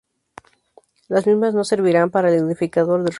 Las 1.09 1.27
mismas 1.27 1.53
nos 1.53 1.67
servirán 1.67 2.09
para 2.09 2.29
el 2.29 2.37
identificador 2.37 3.03
del 3.03 3.03
router. 3.03 3.09